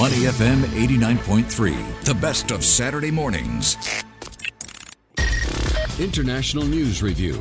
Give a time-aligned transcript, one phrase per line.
[0.00, 3.76] Money FM 89.3, the best of Saturday mornings.
[5.98, 7.34] International News Review.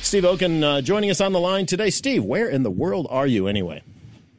[0.00, 1.90] Steve Okun uh, joining us on the line today.
[1.90, 3.82] Steve, where in the world are you anyway?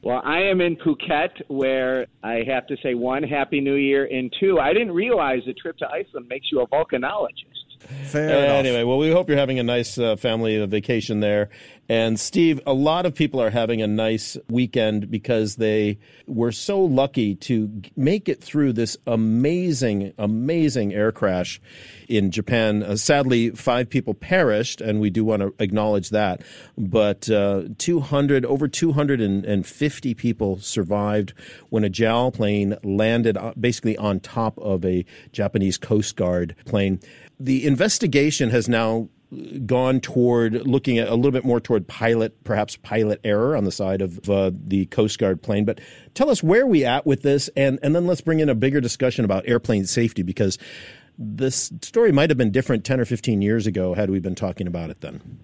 [0.01, 4.33] Well, I am in Phuket, where I have to say, one, Happy New Year, and
[4.39, 7.48] two, I didn't realize a trip to Iceland makes you a volcanologist.
[8.05, 11.49] Fair anyway, well, we hope you're having a nice uh, family vacation there.
[11.91, 15.97] And Steve, a lot of people are having a nice weekend because they
[16.27, 21.59] were so lucky to make it through this amazing, amazing air crash
[22.07, 22.83] in Japan.
[22.83, 26.43] Uh, sadly, five people perished, and we do want to acknowledge that.
[26.77, 31.33] But uh, 200, over 250 people survived
[31.69, 36.99] when a JAL plane landed uh, basically on top of a Japanese Coast Guard plane.
[37.39, 39.09] The investigation has now
[39.65, 43.71] gone toward looking at a little bit more toward pilot, perhaps pilot error on the
[43.71, 45.65] side of uh, the Coast Guard plane.
[45.65, 45.79] But
[46.15, 48.81] tell us where we at with this, and and then let's bring in a bigger
[48.81, 50.57] discussion about airplane safety because
[51.17, 54.67] this story might have been different ten or fifteen years ago had we been talking
[54.67, 55.39] about it then.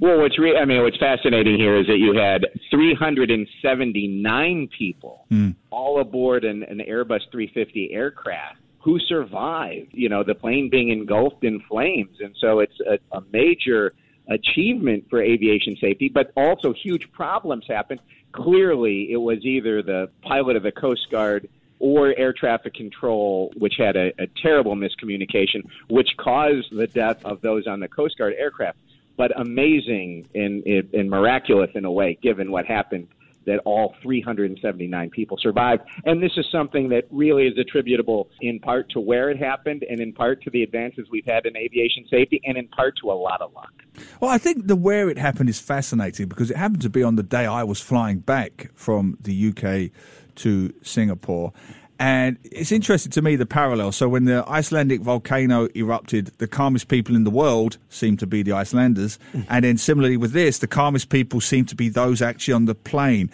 [0.00, 5.54] Well, what's re- I mean, what's fascinating here is that you had 379 people mm.
[5.70, 11.42] all aboard an, an Airbus 350 aircraft who survived, you know, the plane being engulfed
[11.42, 12.16] in flames.
[12.20, 13.94] And so it's a, a major
[14.28, 17.98] achievement for aviation safety, but also huge problems happened.
[18.30, 21.48] Clearly, it was either the pilot of the Coast Guard
[21.80, 27.40] or air traffic control, which had a, a terrible miscommunication, which caused the death of
[27.40, 28.78] those on the Coast Guard aircraft.
[29.16, 33.08] But amazing and, and miraculous in a way, given what happened
[33.46, 35.82] that all 379 people survived.
[36.04, 40.00] And this is something that really is attributable in part to where it happened and
[40.00, 43.14] in part to the advances we've had in aviation safety and in part to a
[43.14, 43.72] lot of luck.
[44.20, 47.16] Well, I think the where it happened is fascinating because it happened to be on
[47.16, 49.90] the day I was flying back from the UK
[50.36, 51.52] to Singapore.
[51.98, 53.90] And it's interesting to me the parallel.
[53.92, 58.42] So when the Icelandic volcano erupted, the calmest people in the world seem to be
[58.42, 59.46] the Icelanders, mm.
[59.48, 62.74] and then similarly with this, the calmest people seem to be those actually on the
[62.74, 63.30] plane.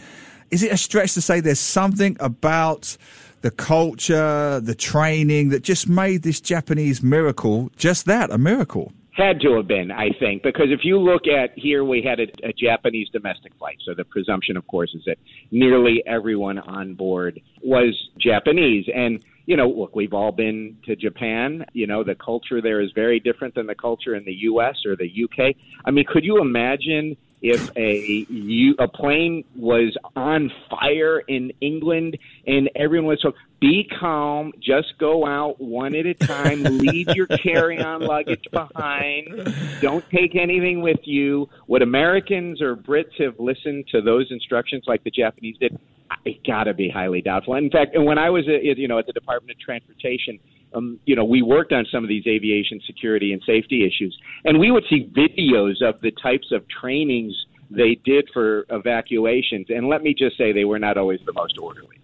[0.50, 2.96] Is it a stretch to say there's something about
[3.40, 8.92] the culture, the training that just made this Japanese miracle just that a miracle?
[9.12, 12.48] Had to have been, I think, because if you look at here, we had a,
[12.48, 13.76] a Japanese domestic flight.
[13.84, 15.18] So the presumption, of course, is that
[15.50, 18.86] nearly everyone on board was Japanese.
[18.94, 21.66] And, you know, look, we've all been to Japan.
[21.74, 24.86] You know, the culture there is very different than the culture in the U.S.
[24.86, 25.56] or the U.K.
[25.84, 32.16] I mean, could you imagine if a you, a plane was on fire in England
[32.46, 37.26] and everyone was so be calm, just go out one at a time, leave your
[37.26, 41.48] carry-on luggage behind, don't take anything with you.
[41.68, 45.78] Would Americans or Brits have listened to those instructions like the Japanese did?
[46.24, 47.54] It got to be highly doubtful.
[47.54, 50.38] In fact, and when I was, at, you know, at the Department of Transportation,
[50.74, 54.58] um, you know, we worked on some of these aviation security and safety issues, and
[54.58, 57.34] we would see videos of the types of trainings
[57.70, 59.66] they did for evacuations.
[59.68, 61.98] And let me just say, they were not always the most orderly.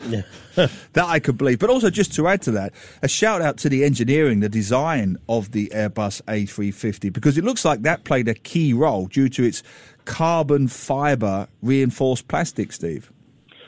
[0.54, 1.58] that I could believe.
[1.58, 2.72] But also, just to add to that,
[3.02, 7.64] a shout out to the engineering, the design of the Airbus A350, because it looks
[7.64, 9.62] like that played a key role due to its
[10.04, 13.12] carbon fiber reinforced plastic, Steve.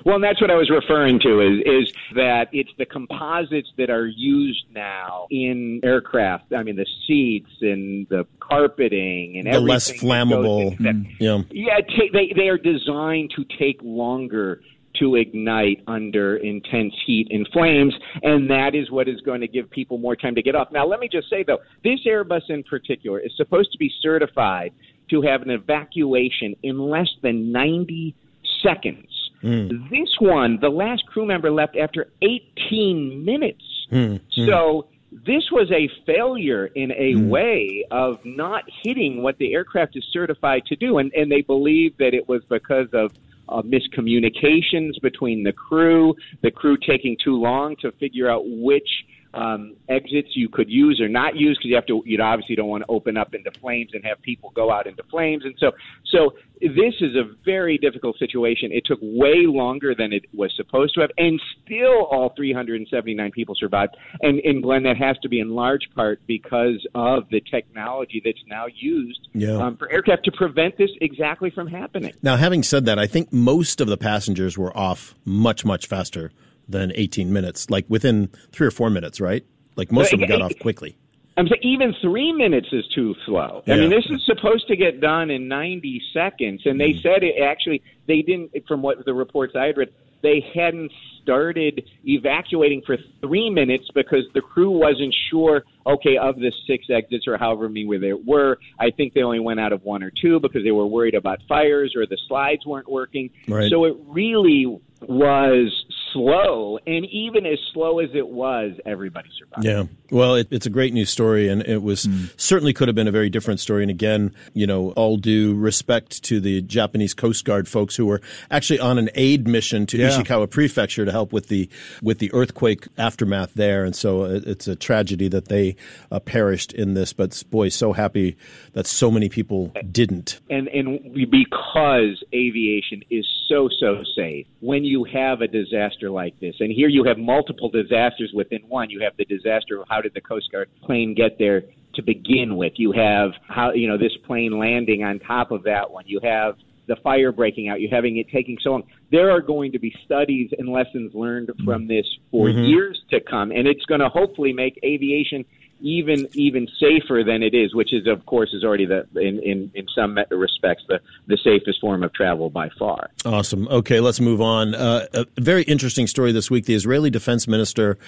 [0.05, 3.91] Well, and that's what I was referring to is is that it's the composites that
[3.91, 6.53] are used now in aircraft.
[6.53, 9.67] I mean, the seats and the carpeting and everything.
[9.67, 10.79] the less flammable.
[10.79, 11.81] That, mm, yeah, yeah.
[12.13, 14.61] they they are designed to take longer
[15.01, 19.71] to ignite under intense heat and flames, and that is what is going to give
[19.71, 20.69] people more time to get off.
[20.71, 24.73] Now, let me just say though, this Airbus in particular is supposed to be certified
[25.11, 28.15] to have an evacuation in less than 90
[28.63, 29.22] seconds.
[29.43, 29.91] Mm.
[29.91, 33.65] This one, the last crew member left after 18 minutes.
[33.91, 34.21] Mm.
[34.47, 37.29] So this was a failure in a mm.
[37.29, 40.99] way of not hitting what the aircraft is certified to do.
[40.99, 43.13] And, and they believe that it was because of
[43.49, 48.89] uh, miscommunications between the crew, the crew taking too long to figure out which
[49.35, 52.69] um, exits you could use or not use because you have to you obviously don't
[52.69, 55.45] want to open up into flames and have people go out into flames.
[55.45, 55.73] And so
[56.05, 58.71] so this is a very difficult situation.
[58.73, 63.55] It took way longer than it was supposed to have and still all 379 people
[63.55, 63.97] survived.
[64.21, 68.43] And and Glenn that has to be in large part because of the technology that's
[68.47, 69.53] now used yeah.
[69.53, 72.13] um, for aircraft to prevent this exactly from happening.
[72.23, 76.33] Now having said that I think most of the passengers were off much much faster
[76.69, 79.45] than 18 minutes, like within three or four minutes, right?
[79.77, 80.97] Like most of them got off quickly.
[81.37, 83.63] I'm saying even three minutes is too slow.
[83.67, 83.75] Yeah.
[83.75, 87.03] I mean, this is supposed to get done in 90 seconds, and they mm.
[87.03, 87.83] said it actually.
[88.07, 89.89] They didn't, from what the reports I had read,
[90.23, 90.93] they hadn't
[91.23, 95.63] started evacuating for three minutes because the crew wasn't sure.
[95.87, 99.41] Okay, of the six exits or however many where there were, I think they only
[99.41, 102.67] went out of one or two because they were worried about fires or the slides
[102.67, 103.31] weren't working.
[103.49, 103.71] Right.
[103.71, 109.65] So it really was slow, and even as slow as it was, everybody survived.
[109.65, 109.85] Yeah.
[110.11, 113.13] Well, it, it's a great news story, and it was certainly could have been a
[113.13, 113.83] very different story.
[113.83, 118.21] And again, you know, all due respect to the Japanese Coast Guard folks who were
[118.51, 120.11] actually on an aid mission to Yeah.
[120.11, 121.69] Ishikawa Prefecture to help with the
[122.03, 123.85] with the earthquake aftermath there.
[123.85, 125.77] And so it, it's a tragedy that they
[126.11, 127.13] uh, perished in this.
[127.13, 128.37] But boy, so happy
[128.73, 130.41] that so many people didn't.
[130.51, 136.55] and and because aviation is so so safe when you have a disaster like this.
[136.61, 138.91] And here you have multiple disasters within one.
[138.91, 141.63] You have the disaster of how did the coast guard plane get there
[141.95, 142.75] to begin with?
[142.77, 146.05] You have how you know this plane landing on top of that one.
[146.07, 146.57] You have
[146.89, 148.83] the fire breaking out, You're having it taking so long.
[149.11, 151.89] There are going to be studies and lessons learned from mm-hmm.
[151.89, 152.65] this for mm-hmm.
[152.65, 155.45] years to come, and it's going to hopefully make aviation
[155.83, 159.71] even even safer than it is, which is of course is already the in in,
[159.75, 163.11] in some respects the the safest form of travel by far.
[163.25, 163.69] Awesome.
[163.69, 164.75] Okay, let's move on.
[164.75, 166.67] Uh, a very interesting story this week.
[166.67, 167.99] The Israeli defense minister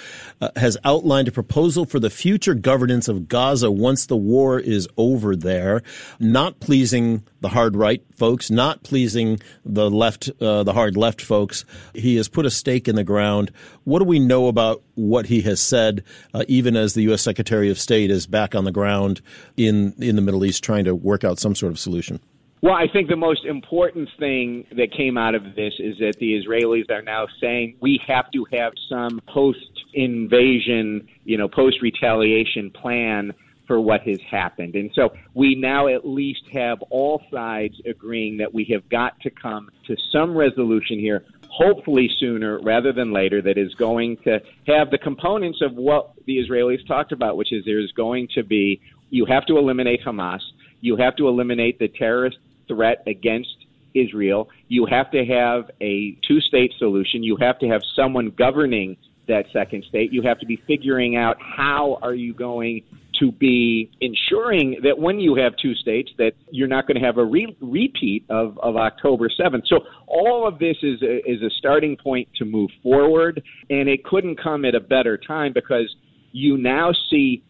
[0.40, 4.88] uh, has outlined a proposal for the future governance of Gaza once the war is
[4.96, 5.82] over there,
[6.18, 11.64] not pleasing the hard right folks, not pleasing the left, uh, the hard left folks.
[11.92, 13.50] He has put a stake in the ground.
[13.84, 17.22] What do we know about what he has said, uh, even as the U.S.
[17.22, 19.20] Secretary of State is back on the ground
[19.56, 22.20] in in the Middle East trying to work out some sort of solution?
[22.62, 26.40] Well, I think the most important thing that came out of this is that the
[26.40, 29.58] Israelis are now saying we have to have some post
[29.92, 33.34] invasion, you know, post retaliation plan
[33.66, 34.74] for what has happened.
[34.74, 39.30] And so we now at least have all sides agreeing that we have got to
[39.30, 41.24] come to some resolution here,
[41.54, 46.38] hopefully sooner rather than later, that is going to have the components of what the
[46.38, 48.80] Israelis talked about, which is there's going to be,
[49.10, 50.40] you have to eliminate Hamas,
[50.80, 53.54] you have to eliminate the terrorist threat against
[53.94, 58.96] Israel, you have to have a two state solution, you have to have someone governing
[59.28, 62.82] that second state, you have to be figuring out how are you going
[63.20, 67.18] to be ensuring that when you have two states that you're not going to have
[67.18, 69.66] a re- repeat of, of October 7th.
[69.66, 74.04] So all of this is a, is a starting point to move forward, and it
[74.04, 75.94] couldn't come at a better time because
[76.32, 77.42] you now see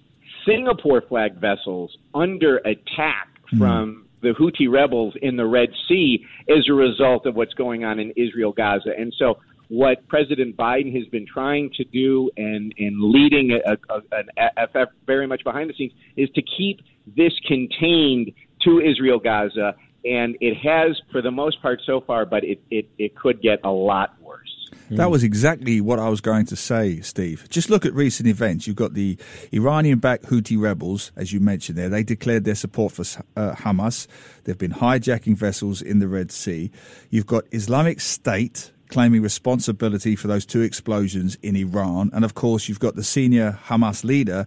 [0.47, 3.59] Singapore flag vessels under attack hmm.
[3.59, 7.99] from the Houthi rebels in the Red Sea as a result of what's going on
[7.99, 8.91] in Israel, Gaza.
[8.97, 9.39] And so
[9.69, 14.29] what President Biden has been trying to do and, leading a, a, an
[14.69, 16.81] FF very much behind the scenes is to keep
[17.17, 18.33] this contained
[18.63, 19.75] to Israel, Gaza.
[20.05, 23.61] And it has for the most part so far, but it, it, it could get
[23.65, 24.55] a lot worse.
[24.91, 27.47] That was exactly what I was going to say, Steve.
[27.49, 28.67] Just look at recent events.
[28.67, 29.17] You've got the
[29.51, 31.89] Iranian backed Houthi rebels, as you mentioned there.
[31.89, 33.03] They declared their support for
[33.37, 34.07] uh, Hamas.
[34.45, 36.71] They've been hijacking vessels in the Red Sea.
[37.11, 42.11] You've got Islamic State claiming responsibility for those two explosions in Iran.
[42.13, 44.47] And of course, you've got the senior Hamas leader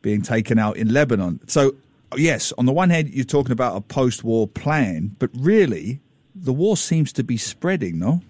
[0.00, 1.40] being taken out in Lebanon.
[1.46, 1.74] So,
[2.16, 6.00] yes, on the one hand, you're talking about a post war plan, but really,
[6.34, 8.22] the war seems to be spreading, no?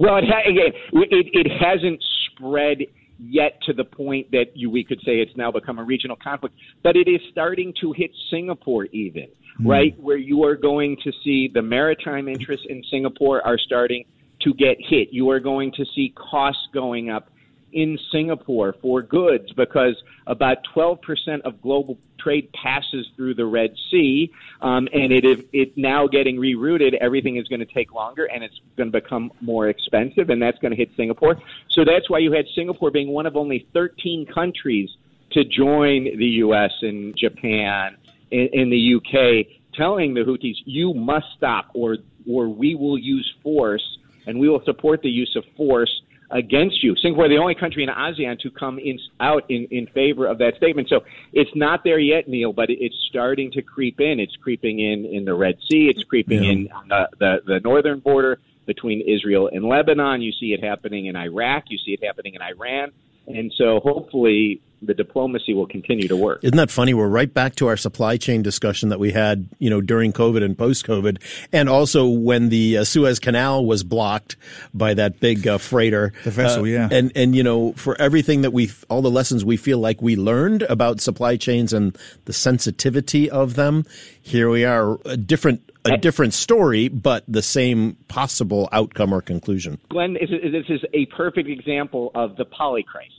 [0.00, 2.78] Well, it, ha- again, it, it hasn't spread
[3.20, 6.56] yet to the point that you, we could say it's now become a regional conflict,
[6.82, 9.68] but it is starting to hit Singapore even, hmm.
[9.68, 10.00] right?
[10.00, 14.04] Where you are going to see the maritime interests in Singapore are starting
[14.40, 15.08] to get hit.
[15.10, 17.30] You are going to see costs going up
[17.72, 19.94] in Singapore for goods because
[20.26, 20.98] about 12%
[21.42, 26.36] of global trade passes through the Red Sea, um, and it is it now getting
[26.36, 26.94] rerouted.
[26.94, 30.58] Everything is going to take longer, and it's going to become more expensive, and that's
[30.58, 31.36] going to hit Singapore.
[31.70, 34.90] So that's why you had Singapore being one of only 13 countries
[35.32, 36.72] to join the U.S.
[36.82, 37.96] and Japan
[38.32, 43.97] and, the UK, telling the Houthis, "You must stop, or or we will use force."
[44.28, 45.90] And we will support the use of force
[46.30, 46.94] against you.
[46.96, 50.54] Singapore, the only country in ASEAN to come in, out in, in favor of that
[50.56, 50.88] statement.
[50.88, 51.00] So
[51.32, 54.20] it's not there yet, Neil, but it's starting to creep in.
[54.20, 55.88] It's creeping in in the Red Sea.
[55.88, 56.50] It's creeping Yeah.
[56.50, 60.20] in on the, the, the northern border between Israel and Lebanon.
[60.20, 61.64] You see it happening in Iraq.
[61.68, 62.92] You see it happening in Iran.
[63.28, 66.40] And so hopefully the diplomacy will continue to work.
[66.42, 66.94] Isn't that funny?
[66.94, 70.42] We're right back to our supply chain discussion that we had, you know, during COVID
[70.42, 71.20] and post COVID,
[71.52, 74.36] and also when the uh, Suez Canal was blocked
[74.72, 76.88] by that big uh, freighter, the vessel, uh, yeah.
[76.90, 80.16] And and you know, for everything that we, all the lessons we feel like we
[80.16, 83.84] learned about supply chains and the sensitivity of them,
[84.20, 89.78] here we are, a different a different story, but the same possible outcome or conclusion.
[89.88, 90.30] Glenn, this
[90.68, 93.18] is a perfect example of the poly crisis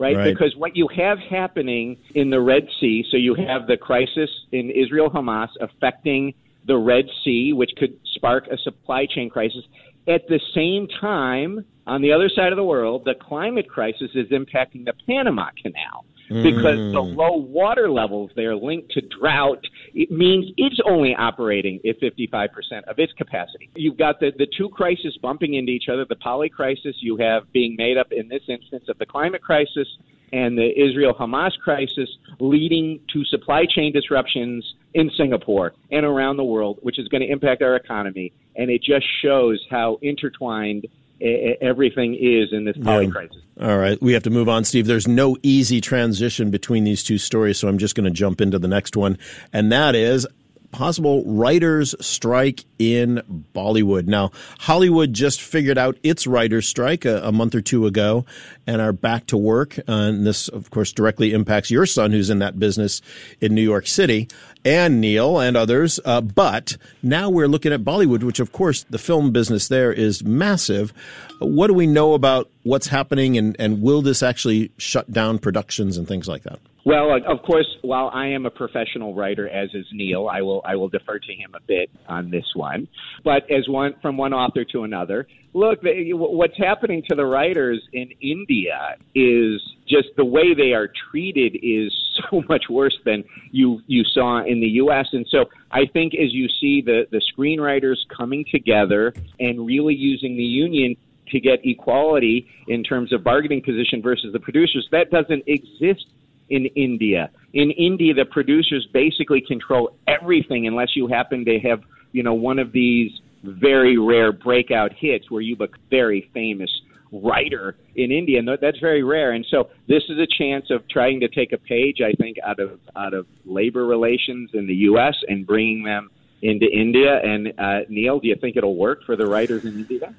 [0.00, 0.16] right?
[0.16, 0.32] right?
[0.32, 4.70] Because what you have happening in the Red Sea, so you have the crisis in
[4.70, 6.34] Israel Hamas affecting
[6.66, 9.62] the Red Sea, which could spark a supply chain crisis.
[10.08, 14.28] At the same time, on the other side of the world, the climate crisis is
[14.28, 16.92] impacting the Panama Canal because mm.
[16.92, 22.48] the low water levels there linked to drought it means it's only operating at 55%
[22.84, 23.70] of its capacity.
[23.74, 27.52] You've got the, the two crises bumping into each other, the poly crisis you have
[27.52, 29.88] being made up in this instance of the climate crisis
[30.32, 32.08] and the Israel Hamas crisis
[32.38, 37.28] leading to supply chain disruptions in Singapore and around the world, which is going to
[37.28, 38.32] impact our economy.
[38.54, 40.86] And it just shows how intertwined
[41.20, 43.10] everything is in this poly yeah.
[43.10, 43.36] crisis.
[43.60, 44.86] All right, we have to move on, Steve.
[44.86, 48.58] There's no easy transition between these two stories, so I'm just going to jump into
[48.58, 49.18] the next one,
[49.52, 50.26] and that is
[50.72, 53.22] possible writers' strike in
[53.54, 54.06] Bollywood.
[54.06, 58.24] Now, Hollywood just figured out its writers' strike a, a month or two ago
[58.66, 59.78] and are back to work.
[59.80, 63.02] Uh, and this, of course, directly impacts your son, who's in that business
[63.40, 64.28] in New York City,
[64.64, 65.98] and Neil and others.
[66.04, 70.22] Uh, but now we're looking at Bollywood, which, of course, the film business there is
[70.24, 70.92] massive.
[71.38, 75.96] What do we know about what's happening, and, and will this actually shut down productions
[75.96, 76.60] and things like that?
[76.84, 80.76] Well, of course, while I am a professional writer, as is Neil, I will I
[80.76, 82.88] will defer to him a bit on this one.
[83.22, 87.82] But as one from one author to another, look, they, what's happening to the writers
[87.92, 91.92] in India is just the way they are treated is
[92.30, 95.08] so much worse than you you saw in the U.S.
[95.12, 100.36] And so I think as you see the the screenwriters coming together and really using
[100.36, 100.96] the union
[101.28, 106.06] to get equality in terms of bargaining position versus the producers, that doesn't exist
[106.50, 107.30] in India.
[107.54, 112.58] In India, the producers basically control everything unless you happen to have, you know, one
[112.58, 113.10] of these
[113.42, 116.70] very rare breakout hits where you become a very famous
[117.12, 119.32] writer in India, and that's very rare.
[119.32, 122.60] And so this is a chance of trying to take a page, I think, out
[122.60, 125.16] of out of labor relations in the U.S.
[125.26, 126.10] and bringing them
[126.42, 127.20] into India.
[127.22, 130.14] And uh, Neil, do you think it'll work for the writers in India?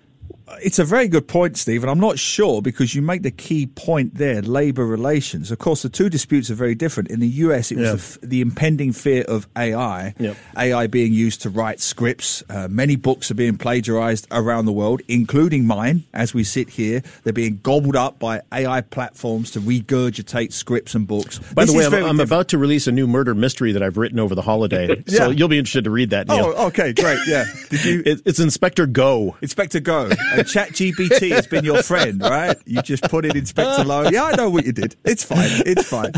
[0.62, 1.90] It's a very good point, Stephen.
[1.90, 5.52] And I'm not sure because you make the key point there labor relations.
[5.52, 7.10] Of course, the two disputes are very different.
[7.10, 10.38] In the US, it was the, the, impending fear of AI, yep.
[10.58, 12.44] AI being used to write scripts.
[12.50, 16.04] Uh, many books are being plagiarized around the world, including mine.
[16.14, 21.08] As we sit here, they're being gobbled up by AI platforms to regurgitate scripts and
[21.08, 21.40] books.
[21.40, 23.98] By this the way, I'm, I'm about to release a new murder mystery that I've
[23.98, 25.18] written over the holiday, yeah.
[25.18, 26.28] so you'll be interested to read that.
[26.28, 26.54] Neil.
[26.56, 27.20] Oh, okay, great.
[27.28, 28.04] Yeah, did you?
[28.12, 29.38] It, it's Inspector Go.
[29.42, 30.10] Inspector Go.
[30.42, 32.58] And ChatGPT has been your friend, right?
[32.66, 34.10] You just put in Inspector Low.
[34.10, 34.96] Yeah, I know what you did.
[35.04, 35.50] It's fine.
[35.66, 36.14] It's fine.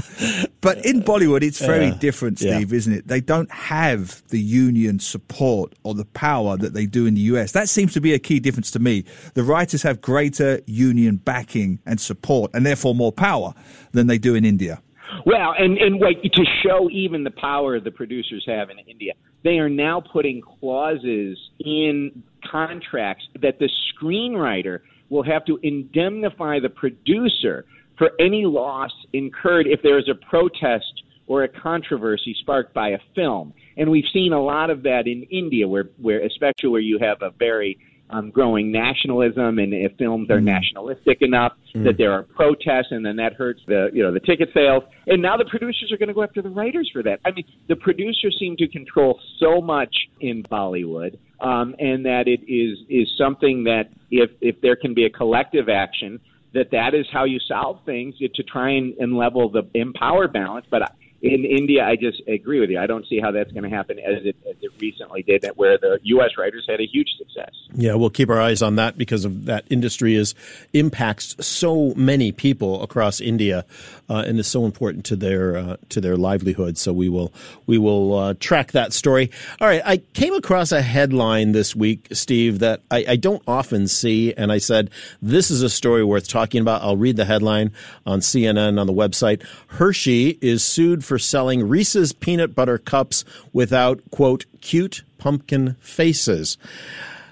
[0.61, 2.77] But in Bollywood, it's very uh, different, Steve, yeah.
[2.77, 3.07] isn't it?
[3.07, 7.51] They don't have the union support or the power that they do in the US.
[7.51, 9.03] That seems to be a key difference to me.
[9.33, 13.53] The writers have greater union backing and support, and therefore more power
[13.91, 14.81] than they do in India.
[15.25, 19.59] Well, and and wait to show even the power the producers have in India, they
[19.59, 24.79] are now putting clauses in contracts that the screenwriter
[25.09, 27.65] will have to indemnify the producer
[27.97, 32.97] for any loss incurred if there is a protest or a controversy sparked by a
[33.15, 33.53] film.
[33.77, 37.21] And we've seen a lot of that in India, where, where especially where you have
[37.21, 37.77] a very
[38.13, 40.43] um, growing nationalism, and if films are mm.
[40.43, 41.83] nationalistic enough mm.
[41.83, 44.83] that there are protests, and then that hurts the you know the ticket sales.
[45.07, 47.19] And now the producers are going to go after the writers for that.
[47.25, 52.41] I mean, the producers seem to control so much in Bollywood, um, and that it
[52.47, 56.19] is is something that if if there can be a collective action,
[56.53, 60.67] that that is how you solve things to try and, and level the empower balance.
[60.69, 60.93] But
[61.23, 62.77] in India, I just agree with you.
[62.77, 65.77] I don't see how that's going to happen as it, as it recently did, where
[65.77, 66.31] the U.S.
[66.37, 67.51] writers had a huge success.
[67.73, 70.35] Yeah, we'll keep our eyes on that because of that industry is
[70.73, 73.65] impacts so many people across India,
[74.09, 76.77] uh, and is so important to their uh, to their livelihood.
[76.77, 77.31] So we will
[77.67, 79.31] we will uh, track that story.
[79.61, 83.87] All right, I came across a headline this week, Steve, that I, I don't often
[83.87, 84.89] see, and I said
[85.21, 86.81] this is a story worth talking about.
[86.81, 87.71] I'll read the headline
[88.05, 89.41] on CNN on the website.
[89.67, 96.57] Hershey is sued for for selling Reese's peanut butter cups without, quote, cute pumpkin faces.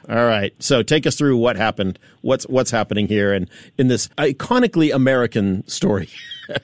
[0.07, 0.53] All right.
[0.59, 1.97] So take us through what happened.
[2.21, 6.09] What's what's happening here, and in this iconically American story.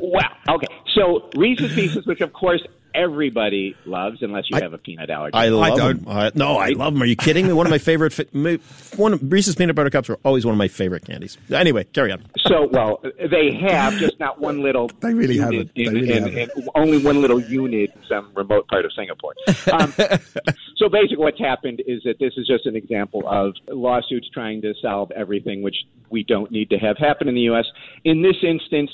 [0.00, 0.66] well, okay.
[0.94, 2.62] So Reese's Pieces, which of course
[2.94, 5.34] everybody loves, unless you I, have a peanut allergy.
[5.34, 6.04] I love I them.
[6.08, 7.02] I, no, I love them.
[7.02, 7.52] Are you kidding me?
[7.52, 8.12] One of my favorite.
[8.96, 11.38] One of, Reese's peanut butter cups are always one of my favorite candies.
[11.50, 12.24] Anyway, carry on.
[12.38, 14.90] So, well, they have just not one little.
[15.00, 15.70] they really have it.
[15.74, 19.34] In, really in, in, only one little unit in some remote part of Singapore.
[19.72, 19.92] Um,
[20.76, 24.74] so basically, what's happened is that this is just an example of lawsuits trying to
[24.80, 25.76] solve everything, which
[26.10, 27.66] we don't need to have happen in the U.S.
[28.04, 28.90] In this instance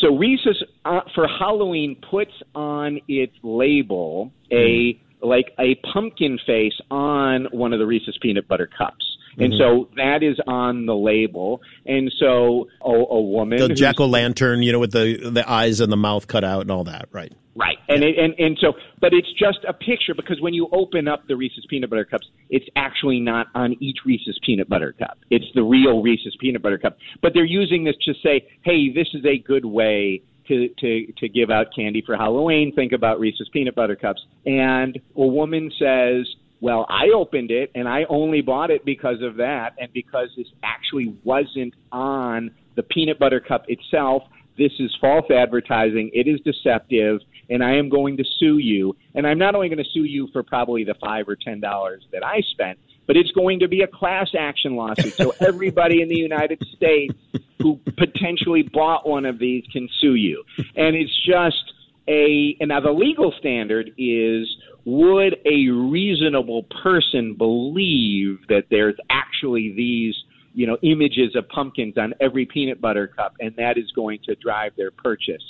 [0.00, 5.00] so Reese's uh, for Halloween puts on its label a mm.
[5.22, 9.11] like a pumpkin face on one of the Reese's peanut butter cups.
[9.38, 9.58] And mm-hmm.
[9.58, 11.60] so that is on the label.
[11.86, 15.80] And so a, a woman, the jack o' lantern, you know, with the the eyes
[15.80, 17.32] and the mouth cut out and all that, right?
[17.54, 21.06] Right, and it, and and so, but it's just a picture because when you open
[21.06, 25.18] up the Reese's peanut butter cups, it's actually not on each Reese's peanut butter cup.
[25.28, 26.96] It's the real Reese's peanut butter cup.
[27.20, 31.28] But they're using this to say, hey, this is a good way to to to
[31.28, 32.72] give out candy for Halloween.
[32.74, 34.24] Think about Reese's peanut butter cups.
[34.46, 36.26] And a woman says,
[36.62, 40.46] well, I opened it and I only bought it because of that, and because this
[40.62, 44.22] actually wasn't on the peanut butter cup itself.
[44.56, 46.10] This is false advertising.
[46.14, 48.96] It is deceptive and I am going to sue you.
[49.14, 52.06] And I'm not only going to sue you for probably the five or ten dollars
[52.12, 55.14] that I spent, but it's going to be a class action lawsuit.
[55.14, 57.14] So everybody in the United States
[57.60, 60.44] who potentially bought one of these can sue you.
[60.76, 61.74] And it's just
[62.08, 64.48] a and now the legal standard is
[64.84, 70.14] would a reasonable person believe that there's actually these
[70.54, 74.34] you know images of pumpkins on every peanut butter cup and that is going to
[74.36, 75.42] drive their purchase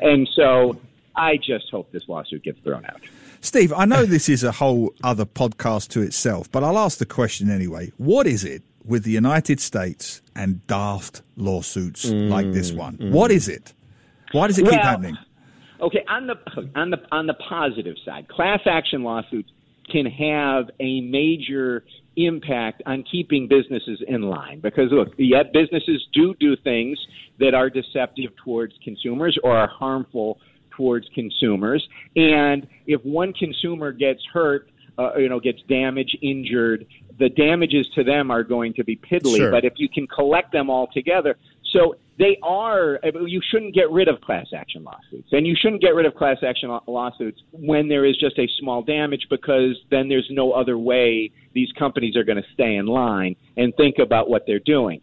[0.00, 0.78] and so
[1.18, 3.00] I just hope this lawsuit gets thrown out.
[3.40, 7.06] Steve, I know this is a whole other podcast to itself, but I'll ask the
[7.06, 7.92] question anyway.
[7.96, 12.96] What is it with the United States and daft lawsuits mm, like this one?
[12.98, 13.10] Mm.
[13.10, 13.74] What is it?
[14.32, 15.18] Why does it well, keep happening?
[15.80, 16.34] Okay, on the
[16.74, 19.50] on the on the positive side, class action lawsuits
[19.90, 21.84] can have a major
[22.16, 26.98] impact on keeping businesses in line because look, yet businesses do do things
[27.38, 30.38] that are deceptive towards consumers or are harmful
[30.76, 31.86] towards consumers.
[32.16, 34.68] And if one consumer gets hurt,
[34.98, 36.86] uh, you know, gets damaged, injured,
[37.18, 39.36] the damages to them are going to be piddly.
[39.36, 39.50] Sure.
[39.50, 41.36] But if you can collect them all together,
[41.72, 42.98] so they are.
[43.04, 46.14] Uh, you shouldn't get rid of class action lawsuits, and you shouldn't get rid of
[46.14, 50.78] class action lawsuits when there is just a small damage, because then there's no other
[50.78, 55.00] way these companies are going to stay in line and think about what they're doing.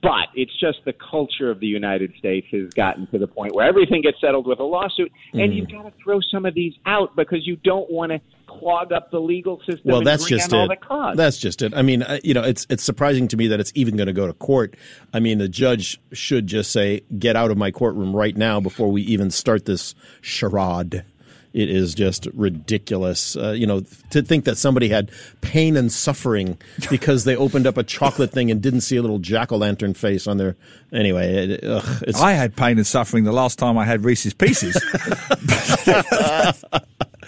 [0.00, 3.66] But it's just the culture of the United States has gotten to the point where
[3.66, 5.56] everything gets settled with a lawsuit, and mm.
[5.56, 9.10] you've got to throw some of these out because you don't want to clog up
[9.10, 9.82] the legal system.
[9.84, 10.70] Well, that's just it.
[11.14, 11.74] That's just it.
[11.74, 14.12] I mean, uh, you know, it's it's surprising to me that it's even going to
[14.12, 14.76] go to court.
[15.12, 18.90] I mean, the judge should just say, "Get out of my courtroom right now before
[18.92, 21.04] we even start this charade."
[21.52, 23.36] It is just ridiculous.
[23.36, 23.80] Uh, you know,
[24.10, 26.58] to think that somebody had pain and suffering
[26.90, 29.94] because they opened up a chocolate thing and didn't see a little jack o' lantern
[29.94, 30.56] face on their.
[30.92, 34.74] Anyway, it, ugh, I had pain and suffering the last time I had Reese's Pieces.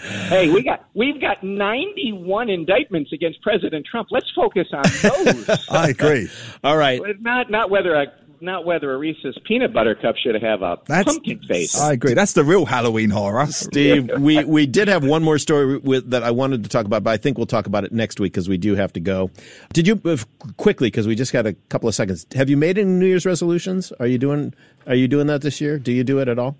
[0.01, 4.09] hey, we got we've got 91 indictments against President Trump.
[4.11, 5.67] Let's focus on those.
[5.69, 6.29] I agree.
[6.63, 7.01] All right.
[7.21, 8.07] Not not whether a
[8.41, 11.79] not whether a Reese's peanut butter cup should have a That's, pumpkin face.
[11.79, 12.13] I agree.
[12.13, 13.45] That's the real Halloween horror.
[13.47, 17.03] Steve, we, we did have one more story with, that I wanted to talk about,
[17.03, 19.29] but I think we'll talk about it next week because we do have to go.
[19.73, 20.17] Did you uh,
[20.57, 22.25] quickly because we just got a couple of seconds?
[22.33, 23.91] Have you made any New Year's resolutions?
[23.99, 24.53] Are you doing
[24.87, 25.77] Are you doing that this year?
[25.77, 26.55] Do you do it at all?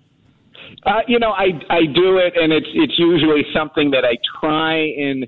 [0.84, 4.76] Uh, you know, I I do it, and it's it's usually something that I try
[4.76, 5.26] and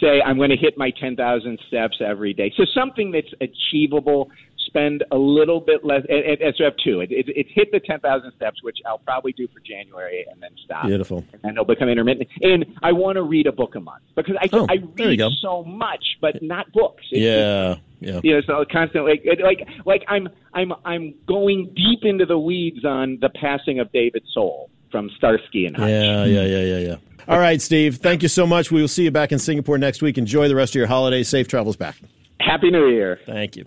[0.00, 2.52] say I'm going to hit my 10,000 steps every day.
[2.56, 4.30] So something that's achievable,
[4.70, 6.02] spend a little bit less.
[6.08, 7.00] And, and so I have two.
[7.00, 10.50] It, it, it's hit the 10,000 steps, which I'll probably do for January and then
[10.64, 10.86] stop.
[10.86, 11.24] Beautiful.
[11.42, 12.28] And it'll become intermittent.
[12.42, 15.64] And I want to read a book a month because I, oh, I read so
[15.64, 17.04] much, but not books.
[17.10, 17.76] It's, yeah.
[18.00, 18.20] Yeah.
[18.24, 22.82] You know, so constantly like, like like I'm I'm I'm going deep into the weeds
[22.82, 25.90] on the passing of David Soul from Starsky and Hutch.
[25.90, 26.96] Yeah, yeah, yeah, yeah, yeah.
[27.28, 27.96] All right, Steve.
[27.96, 28.70] Thank you so much.
[28.70, 30.16] We will see you back in Singapore next week.
[30.16, 31.22] Enjoy the rest of your holiday.
[31.22, 31.96] Safe travels back.
[32.40, 33.20] Happy New Year.
[33.26, 33.66] Thank you.